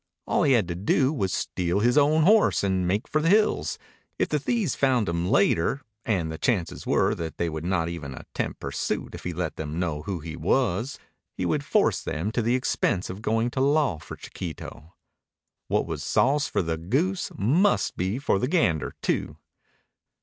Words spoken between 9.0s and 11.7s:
if he let them know who he was he would